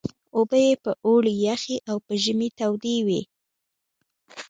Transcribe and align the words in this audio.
اوبه 0.35 0.57
یې 0.65 0.73
په 0.83 0.91
اوړي 1.07 1.33
یخې 1.47 1.75
او 1.89 1.97
په 2.05 2.13
ژمي 2.23 2.49
تودې 2.57 2.97
وې. 3.05 3.21